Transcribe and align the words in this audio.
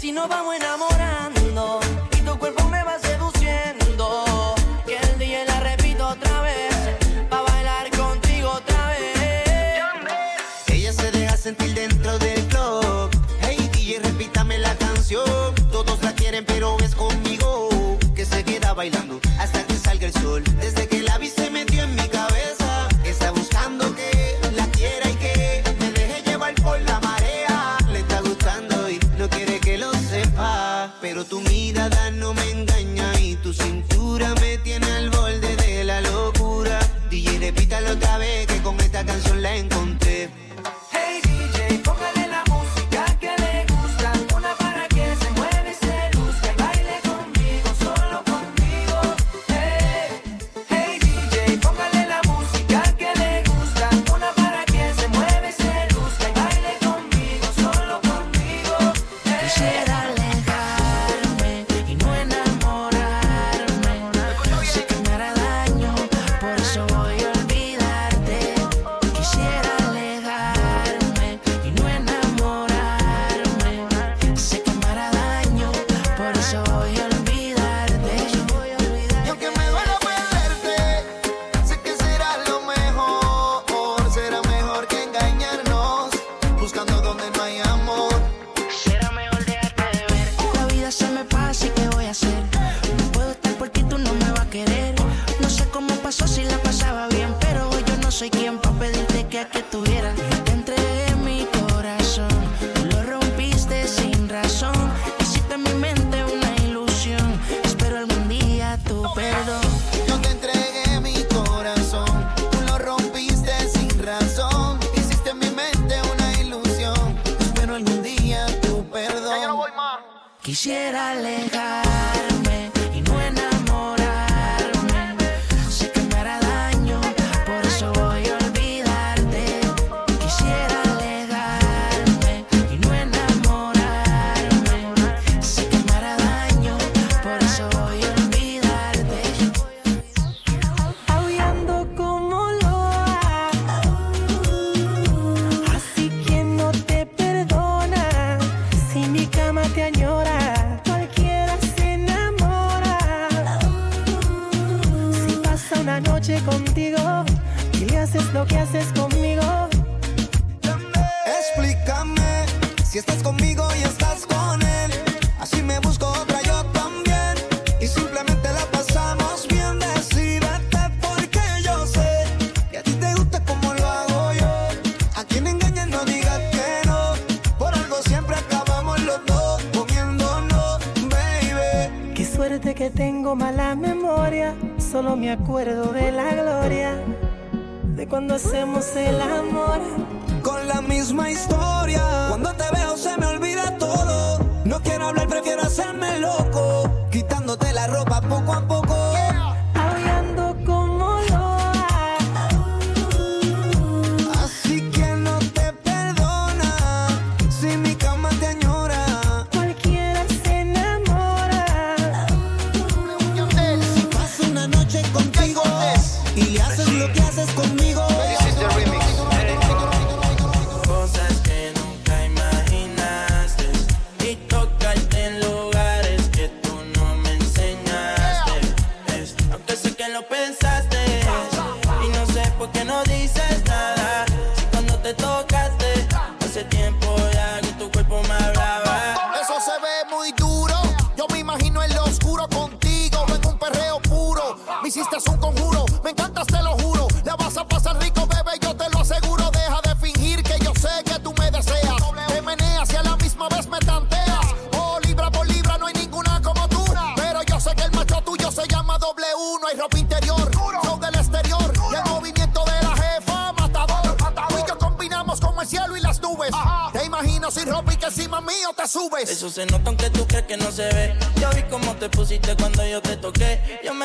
Si 0.00 0.12
nos 0.12 0.30
vamos 0.30 0.56
enamorando 0.56 1.78
y 2.18 2.22
tu 2.22 2.38
cuerpo 2.38 2.66
me 2.70 2.82
va 2.82 2.98
seduciendo, 2.98 4.24
que 4.86 4.96
el 4.96 5.18
día 5.18 5.44
la 5.44 5.60
repito 5.60 6.08
otra 6.08 6.40
vez, 6.40 6.74
pa' 7.28 7.42
bailar 7.42 7.90
contigo 7.90 8.50
otra 8.50 8.86
vez. 8.86 9.82
Ella 10.68 10.94
se 10.94 11.10
deja 11.10 11.36
sentir 11.36 11.74
dentro 11.74 12.18
del 12.18 12.42
club. 12.46 13.10
Hey, 13.42 13.68
DJ, 13.74 13.98
repítame 13.98 14.56
la 14.56 14.74
canción. 14.76 15.54
Todos 15.70 16.02
la 16.02 16.14
quieren, 16.14 16.46
pero 16.46 16.78
es 16.78 16.94
conmigo 16.94 17.98
que 18.14 18.24
se 18.24 18.42
queda 18.42 18.72
bailando 18.72 19.20
hasta 19.38 19.62
que 19.64 19.74
salga 19.74 20.06
el 20.06 20.14
sol. 20.14 20.42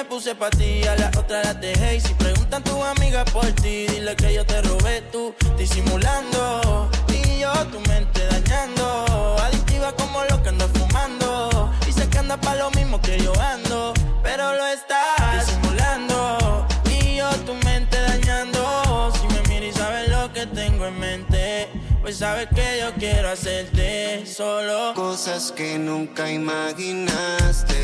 puse 0.06 0.36
pa' 0.36 0.50
ti, 0.50 0.84
a 0.88 0.96
la 0.96 1.12
otra 1.18 1.44
la 1.44 1.54
dejé. 1.54 1.98
Y 1.98 2.02
si 2.02 2.14
preguntan 2.14 2.64
tus 2.64 2.80
amigas 2.84 3.30
por 3.32 3.46
ti, 3.54 3.88
dile 3.88 4.16
que 4.16 4.34
yo 4.34 4.46
te 4.46 4.62
robé 4.62 5.02
tú, 5.12 5.34
disimulando. 5.58 6.90
Y 7.10 7.40
yo 7.40 7.52
tu 7.72 7.80
mente 7.82 8.26
dañando. 8.28 9.36
Adictiva 9.40 9.92
como 9.96 10.24
lo 10.30 10.42
que 10.42 10.50
ando 10.50 10.68
fumando. 10.70 11.72
Dice 11.86 12.08
que 12.10 12.18
anda 12.18 12.38
pa' 12.38 12.56
lo 12.56 12.72
mismo 12.72 13.02
que 13.02 13.18
yo 13.20 13.34
ando, 13.40 13.94
pero 14.24 14.56
lo 14.56 14.66
estás 14.68 15.48
disimulando. 15.48 16.68
Y 16.90 17.18
yo 17.18 17.30
tu 17.46 17.54
mente 17.66 17.98
dañando. 18.02 19.12
Si 19.20 19.28
me 19.28 19.42
miras 19.50 19.76
y 19.76 19.78
sabes 19.78 20.10
lo 20.10 20.32
que 20.34 20.46
tengo 20.48 20.86
en 20.88 21.00
mente. 21.00 21.70
Pues 22.02 22.18
sabes 22.18 22.48
que 22.54 22.80
yo 22.82 22.94
quiero 23.00 23.30
hacerte 23.30 24.26
solo 24.28 24.94
cosas 24.94 25.52
que 25.52 25.80
nunca 25.80 26.30
imaginaste 26.30 27.76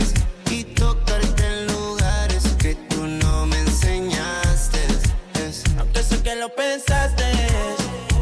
lo 6.35 6.49
pensaste 6.49 7.23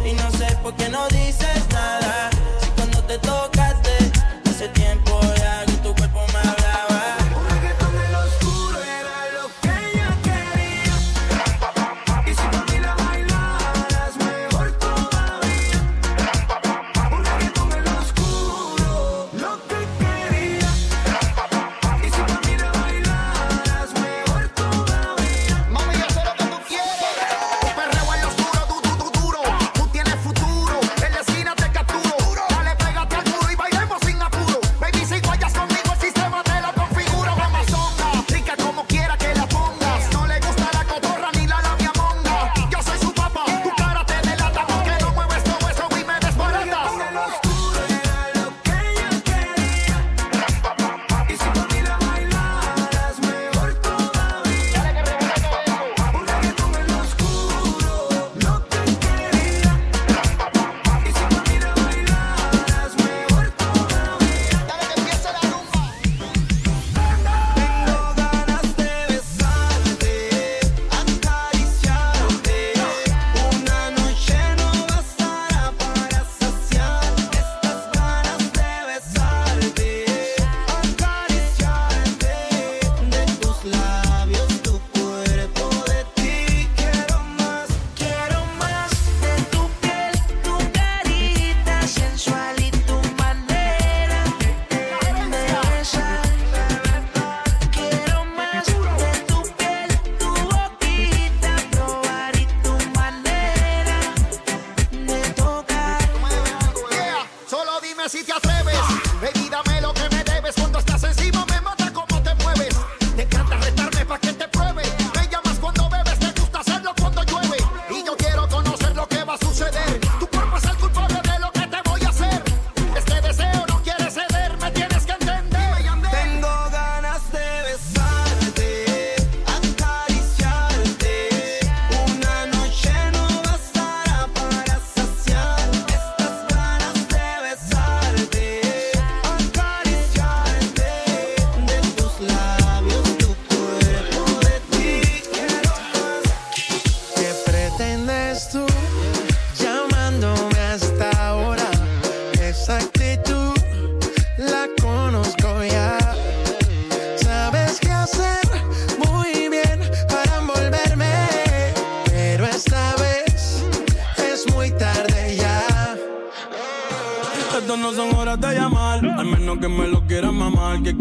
y 0.06 0.14
no 0.14 0.32
sé 0.32 0.48
por 0.64 0.74
qué 0.76 0.90
no 0.90 1.08
dices 1.10 1.68
nada. 1.72 2.30
Si 2.62 2.70
cuando 2.72 3.04
te 3.04 3.18
tocaste 3.20 3.92
hace 4.50 4.68
tiempo 4.70 5.09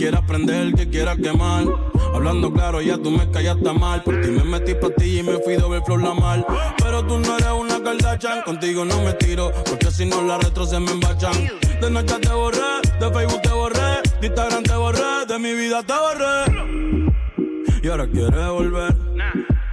quieras 0.08 0.26
prender, 0.26 0.72
que 0.72 0.88
quieras 0.88 1.18
quemar. 1.18 1.66
Hablando 2.14 2.50
claro, 2.50 2.80
ya 2.80 2.96
tú 2.96 3.10
me 3.10 3.30
callaste 3.30 3.72
mal. 3.74 4.02
Por 4.02 4.18
ti 4.22 4.28
me 4.28 4.42
metí 4.42 4.72
pa' 4.72 4.88
ti 4.88 5.18
y 5.18 5.22
me 5.22 5.36
fui 5.38 5.56
doble 5.56 5.82
flor 5.82 6.02
la 6.02 6.14
mal. 6.14 6.46
Pero 6.78 7.04
tú 7.04 7.18
no 7.18 7.36
eres 7.36 7.50
una 7.52 7.82
Kardashian, 7.82 8.40
contigo 8.42 8.86
no 8.86 9.02
me 9.02 9.12
tiro. 9.12 9.52
Porque 9.68 9.90
si 9.90 10.06
no 10.06 10.22
la 10.22 10.38
retro 10.38 10.64
se 10.64 10.80
me 10.80 10.92
embachan. 10.92 11.34
De 11.78 11.90
noche 11.90 12.14
te 12.20 12.32
borré, 12.32 12.80
de 12.98 13.10
Facebook 13.12 13.42
te 13.42 13.50
borré, 13.50 14.02
de 14.18 14.26
Instagram 14.28 14.62
te 14.62 14.76
borré, 14.76 15.26
de 15.28 15.38
mi 15.38 15.52
vida 15.52 15.82
te 15.82 15.92
borré. 15.92 17.80
Y 17.82 17.88
ahora 17.88 18.06
quieres 18.06 18.48
volver. 18.48 18.96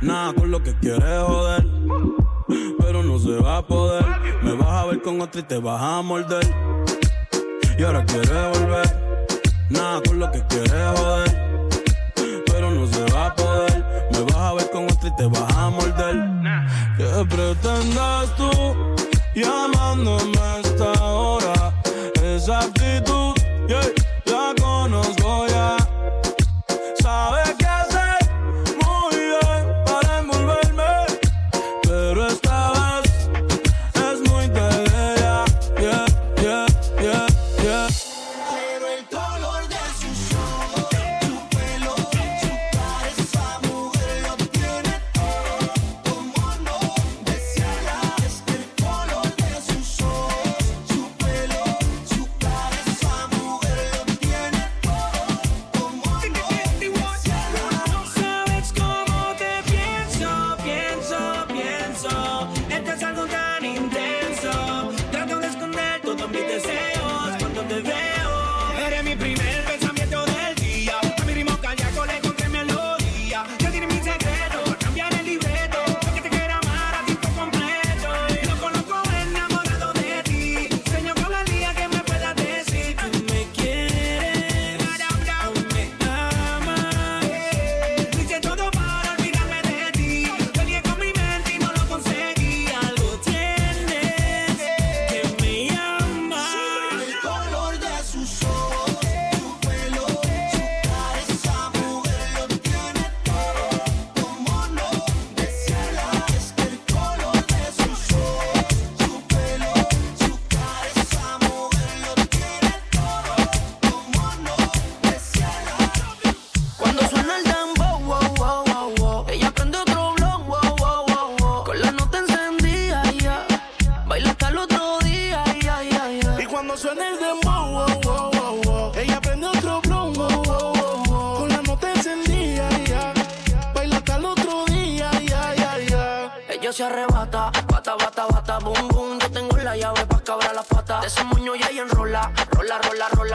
Nada 0.02 0.34
con 0.34 0.52
lo 0.52 0.62
que 0.62 0.78
quieres 0.80 1.22
joder. 1.26 1.66
Pero 2.80 3.04
no 3.04 3.20
se 3.20 3.38
va 3.42 3.60
a 3.60 3.66
poder. 3.66 4.04
Me 4.42 4.52
vas 4.52 4.84
a 4.84 4.86
ver 4.88 5.02
con 5.02 5.22
otra 5.22 5.40
y 5.40 5.44
te 5.46 5.58
vas 5.60 5.82
a 5.82 6.02
morder. 6.02 6.46
Y 7.80 7.84
ahora 7.84 8.04
quieres 8.04 8.60
volver. 8.60 9.05
Nada 9.70 10.02
con 10.06 10.20
lo 10.20 10.32
que 10.32 10.42
quieres 10.48 10.72
joder. 10.72 11.72
Pero 12.46 12.72
no 12.72 12.88
se 12.88 13.04
va 13.14 13.28
a 13.28 13.36
poder. 13.36 13.86
Me 14.12 14.22
vas 14.22 14.36
a 14.36 14.54
ver 14.54 14.70
con 14.72 14.86
otra 14.86 15.10
y 15.10 15.16
te 15.16 15.26
vas 15.26 15.58
a 15.58 15.70
morder. 15.70 16.16
¿Qué 16.98 17.26
pretendas 17.30 18.36
tú 18.36 18.50
llamándome 19.34 20.38
a 20.40 20.60
esta 20.60 20.92
hora? 21.04 21.74
Esa 22.24 22.60
actitud, 22.60 23.35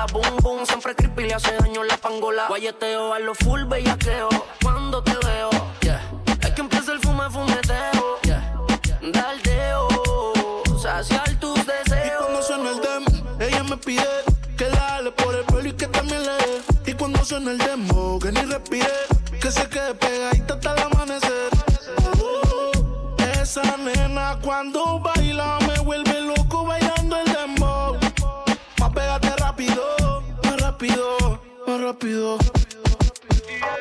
rola, 0.00 0.06
boom, 0.12 0.36
boom. 0.42 0.66
Siempre 0.66 0.94
creepy 0.94 1.24
le 1.24 1.34
hace 1.34 1.54
daño 1.56 1.84
la 1.84 1.96
pangola. 1.96 2.46
Guayeteo 2.48 3.14
a 3.14 3.18
lo 3.18 3.34
full 3.34 3.64
bellaqueo. 3.64 4.28
Cuando 4.62 5.02
te 5.02 5.12
veo, 5.24 5.50
yeah. 5.82 6.00
Es 6.42 6.50
que 6.50 6.60
empieza 6.60 6.92
el 6.92 7.00
fume, 7.00 7.28
fumeteo, 7.30 8.20
yeah. 8.22 8.54
Daldeo, 9.12 9.88
saciar 10.80 11.28
tus 11.40 11.58
Y 11.58 11.62
deseos. 11.64 12.22
cuando 12.22 12.42
suena 12.42 12.70
el 12.70 12.80
dem, 12.80 13.04
ella 13.40 13.64
me 13.64 13.76
pide 13.76 14.06
que 14.56 14.68
la 14.68 14.80
jale 14.80 15.12
por 15.12 15.34
el 15.34 15.44
pelo 15.44 15.68
y 15.68 15.72
que 15.72 15.86
también 15.86 16.22
le 16.22 16.32
dé. 16.32 16.62
Y 16.86 16.92
cuando 16.94 17.24
suena 17.24 17.50
el 17.52 17.58
demo, 17.58 18.18
que 18.18 18.32
ni 18.32 18.42
respire, 18.42 18.90
que 19.40 19.50
se 19.50 19.68
quede 19.68 19.94
pegadita 19.94 20.54
hasta 20.54 20.74
el 20.74 20.89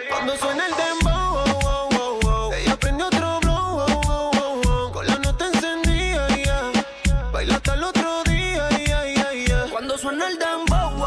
Cuando 0.10 0.36
suena 0.38 0.66
el 0.66 0.74
dembow, 0.76 1.36
wow, 1.64 1.90
wow, 1.92 2.20
wow. 2.22 2.54
ella 2.54 2.76
prende 2.76 3.04
otro 3.06 3.40
blow, 3.40 4.92
con 4.92 5.08
la 5.08 5.16
nota 5.20 5.46
encendida, 5.46 6.28
ya. 6.36 6.70
baila 7.32 7.56
hasta 7.56 7.76
el 7.76 7.84
otro 7.86 8.24
día. 8.26 8.68
Cuando 9.72 9.98
suena 9.98 10.28
el 10.28 10.38
dembow, 10.38 11.00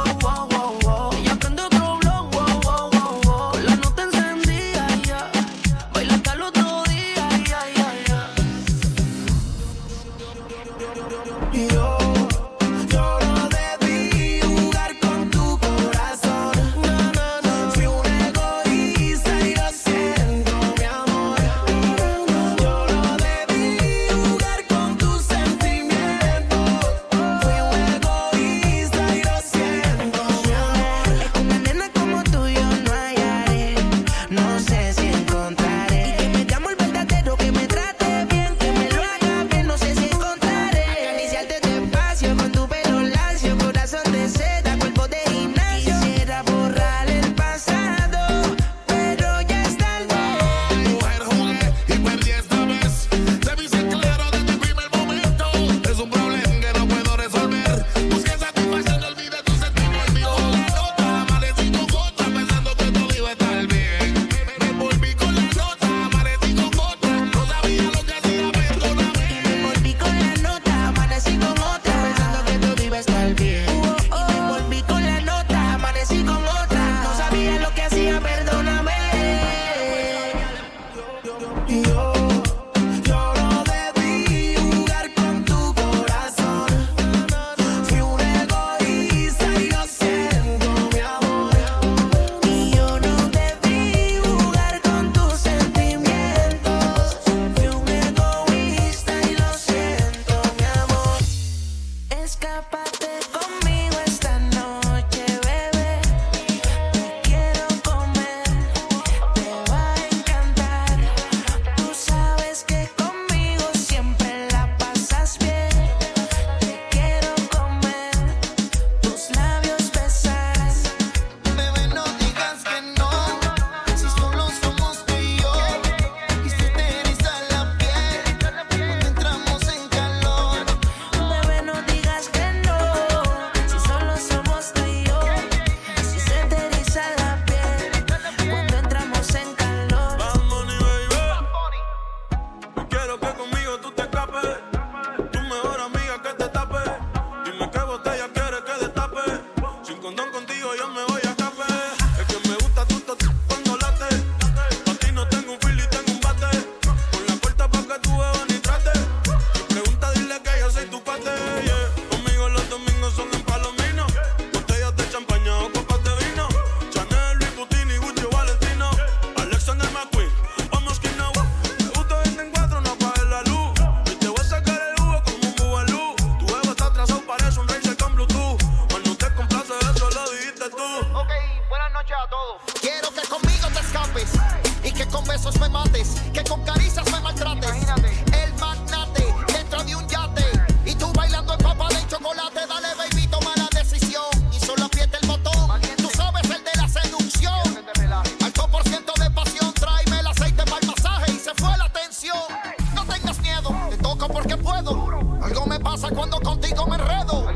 contigo 206.41 206.87
me 206.87 206.97
enredo. 206.97 207.47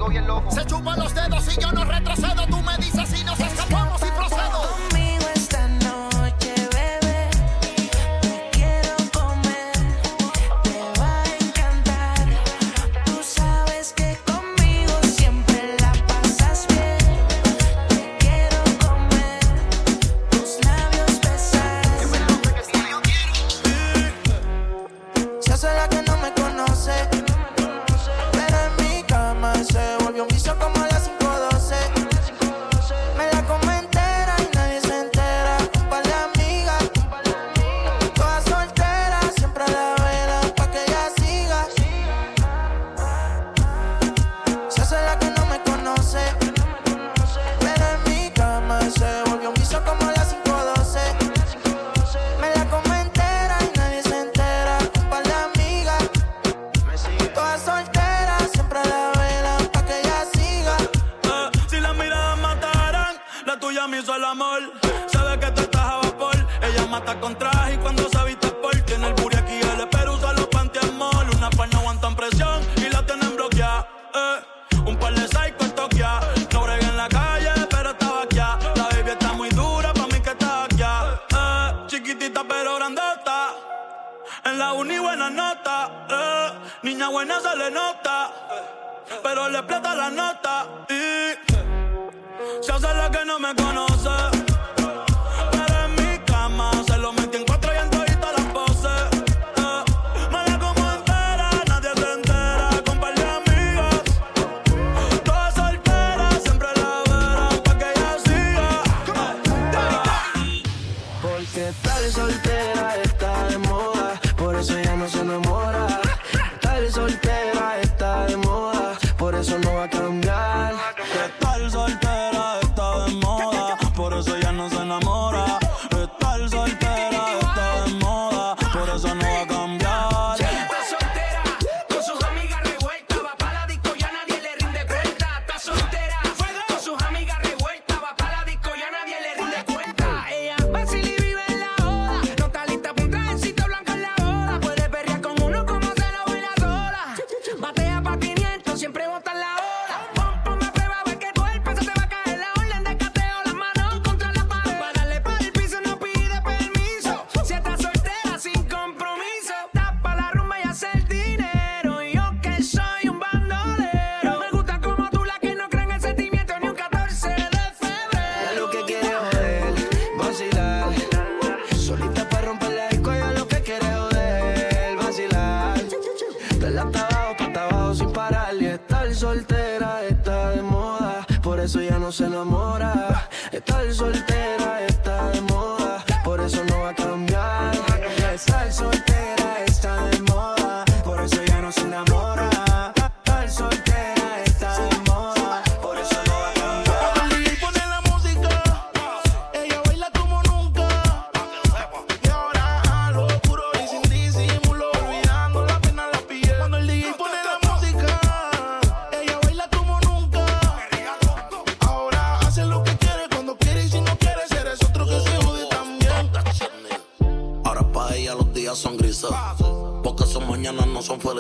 Se 0.51 0.65
chupa 0.65 0.97
los 0.97 1.15
dedos 1.15 1.49
y 1.57 1.61
yo 1.61 1.73
no 1.73 1.85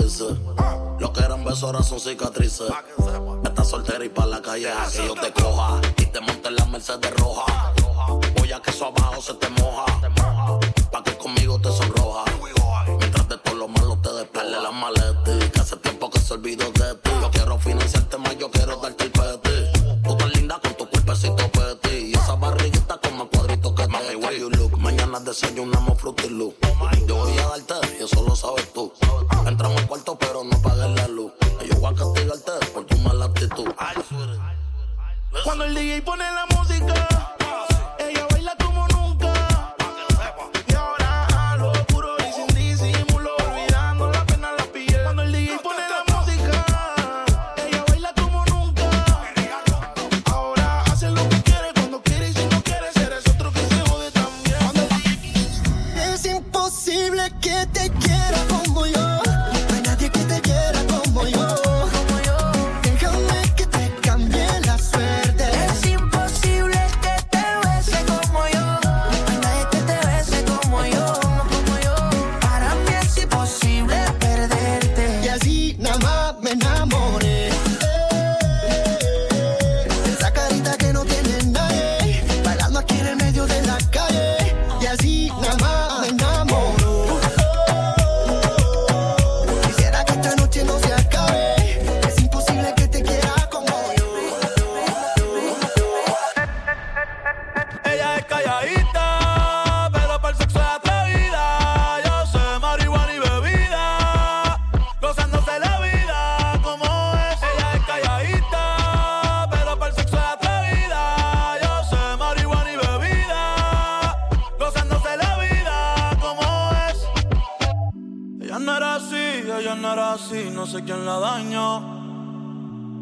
dice. 0.07 0.25
Lo 0.99 1.13
que 1.13 1.21
eran 1.21 1.45
besos 1.45 1.65
ahora 1.65 1.83
son 1.83 2.01
cicatrices. 2.01 2.71
Estás 3.45 3.69
soltera 3.69 4.05
y 4.05 4.09
pa' 4.09 4.27
la 4.27 4.41
calle 4.41 4.71
a 4.71 4.87
que 4.89 5.07
yo 5.07 5.15
te 5.15 5.33
coja. 5.33 5.81
Y 5.99 6.07
te 6.07 6.21
monte 6.21 6.49
en 6.49 6.57
la 6.57 6.65
Mercedes 6.67 7.15
roja. 7.17 7.73
Voy 8.37 8.53
a 8.53 8.61
que 8.61 8.71
eso 8.71 8.87
abajo 8.87 9.21
se 9.21 9.35
te 9.35 9.49
moja 9.51 10.06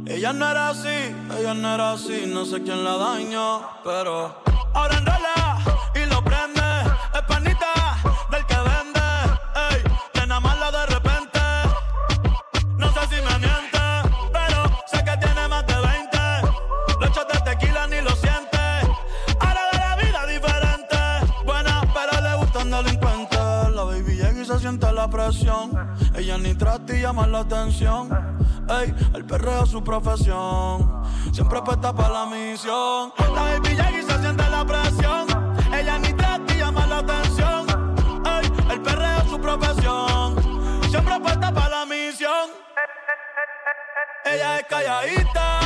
Ella 0.06 0.32
no 0.32 0.50
era 0.50 0.68
así, 0.68 1.14
ella 1.38 1.54
no 1.54 1.74
era 1.74 1.92
así, 1.92 2.24
no 2.26 2.44
sé 2.44 2.62
quién 2.62 2.84
la 2.84 2.96
dañó, 2.96 3.62
pero 3.82 4.42
ahora 4.74 4.98
enrola 4.98 5.58
y 5.94 6.06
lo 6.06 6.22
prende, 6.22 6.60
es 7.14 7.22
panita 7.22 7.96
del 8.30 8.44
que 8.44 8.54
vende, 8.54 9.00
ey, 9.70 9.82
nena 10.14 10.40
mala 10.40 10.70
de 10.70 10.86
repente, 10.86 11.40
no 12.76 12.92
sé 12.92 13.00
si 13.08 13.22
me 13.22 13.38
miente, 13.38 13.78
pero 14.30 14.64
sé 14.86 15.02
que 15.02 15.16
tiene 15.16 15.48
más 15.48 15.66
de 15.66 15.74
20, 15.74 16.18
los 17.00 17.10
shots 17.10 17.32
de 17.32 17.50
tequila 17.50 17.86
ni 17.86 18.00
lo 18.02 18.10
siente, 18.10 18.58
ahora 19.40 19.60
ve 19.72 19.78
la 19.78 19.96
vida 19.96 20.26
diferente, 20.26 20.96
buena 21.46 21.80
pero 21.94 22.20
le 22.20 22.36
gustan 22.36 22.70
delincuentes, 22.70 23.38
la 23.74 23.84
baby 23.84 24.16
llega 24.16 24.42
y 24.42 24.44
se 24.44 24.58
siente 24.58 24.92
la 24.92 25.08
presión, 25.08 25.72
ella 26.14 26.36
ni 26.36 26.54
trata 26.54 26.94
y 26.94 27.00
llama 27.00 27.26
la 27.26 27.40
atención 27.40 28.43
ey. 28.68 28.94
El 29.14 29.24
perreo 29.24 29.64
es 29.64 29.70
su 29.70 29.82
profesión. 29.82 31.02
Siempre 31.32 31.58
apuesta 31.58 31.92
para 31.92 32.10
la 32.10 32.26
misión. 32.26 33.12
La 33.18 33.42
baby 33.42 33.70
y 33.70 34.02
se 34.02 34.18
siente 34.20 34.48
la 34.50 34.64
presión. 34.64 35.26
Ella 35.72 35.98
ni 35.98 36.12
te 36.12 36.58
llama 36.58 36.86
la 36.86 36.98
atención. 36.98 37.66
Ey. 38.26 38.52
El 38.70 38.82
perreo 38.82 39.18
es 39.18 39.30
su 39.30 39.40
profesión. 39.40 40.82
Siempre 40.90 41.14
apuesta 41.14 41.52
para 41.52 41.68
la 41.68 41.86
misión. 41.86 42.50
Ella 44.24 44.58
es 44.58 44.66
calladita 44.66 45.63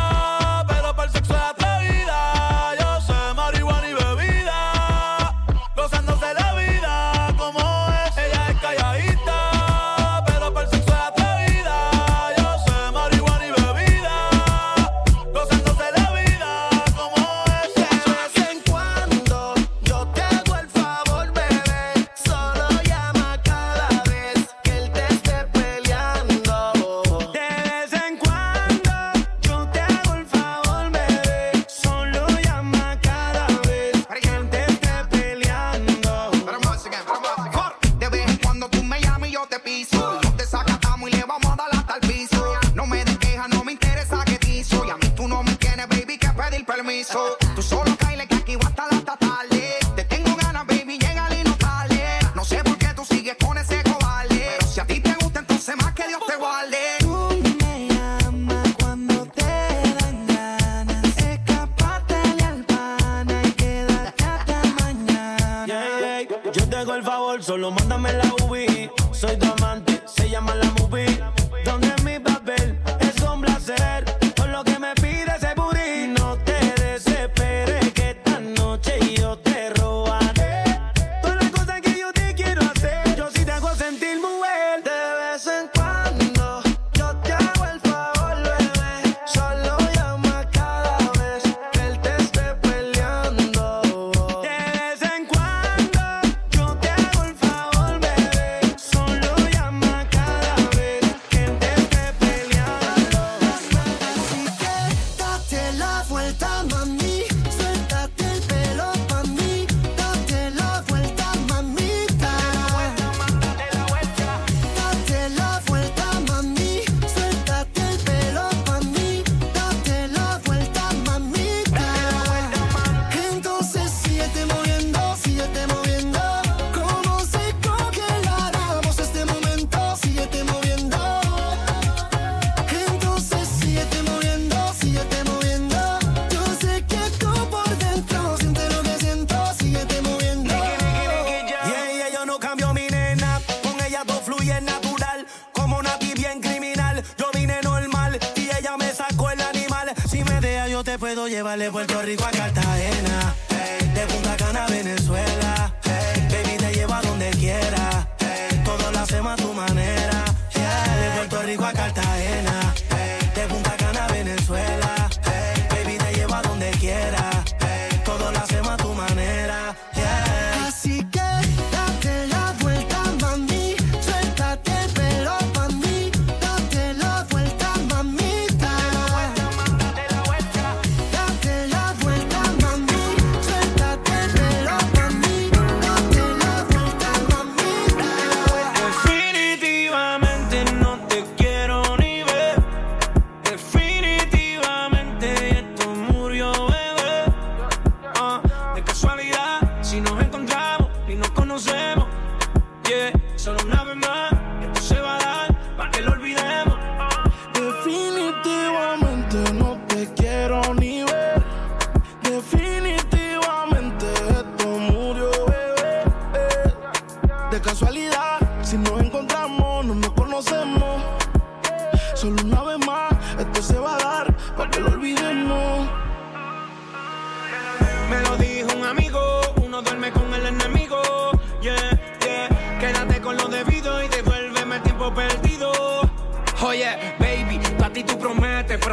Aguacate 161.69 162.08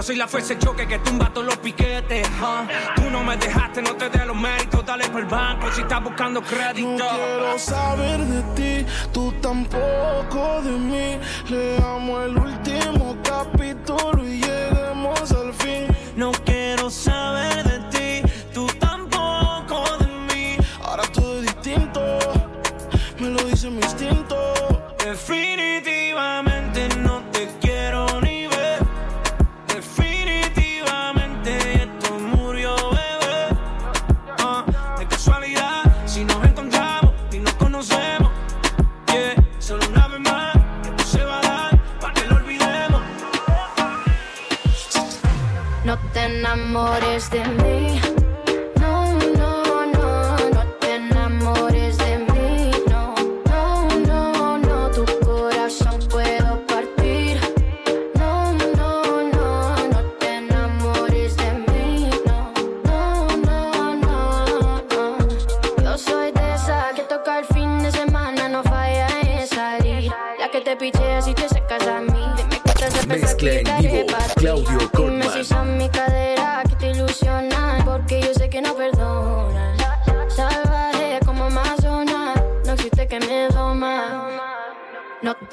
soy 0.06 0.18
la 0.18 0.28
fuerza 0.28 0.56
choque 0.60 0.88
que 0.88 1.00
tumba 1.00 1.32
todos 1.34 1.48
los 1.48 1.58
piquetes. 1.58 2.28
Tú 2.96 3.10
no 3.10 3.24
me 3.24 3.36
dejaste, 3.38 3.82
no 3.82 3.96
te 3.96 4.08
dé 4.10 4.24
los 4.24 4.36
méritos. 4.36 4.86
Dale 4.86 5.10
por 5.10 5.22
el 5.22 5.26
banco 5.26 5.72
si 5.72 5.82
estás 5.82 6.04
buscando 6.04 6.44
crédito. 6.44 6.88
No 6.90 7.10
quiero 7.10 7.58
saber 7.58 8.20
de 8.20 8.42
ti, 8.54 8.92
tú 9.12 9.34
tampoco 9.42 10.62
de 10.62 10.72
mí. 10.72 11.20
Le 11.50 11.78
amo 11.78 12.22
el 12.22 12.38
último 12.38 13.18
capítulo 13.24 14.24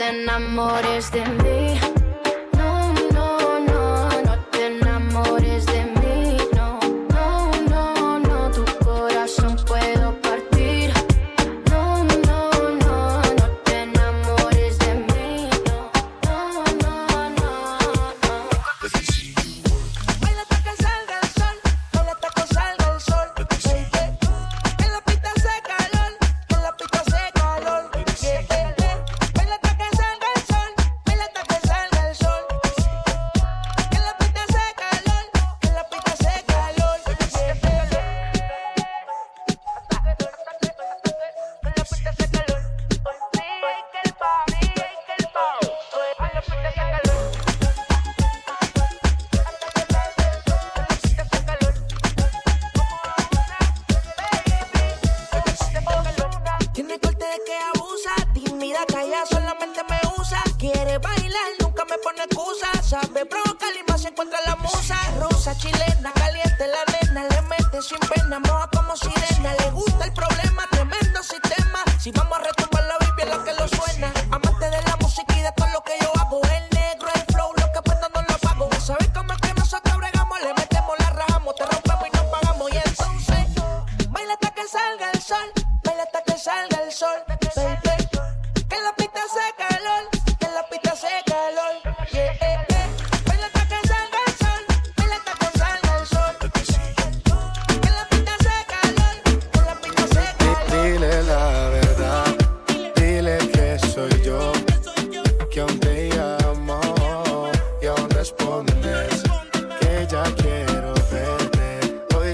te 0.03 0.09
enamores 0.09 1.13
de 1.13 1.25
mí. 1.25 1.92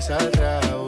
saldrá 0.08 0.87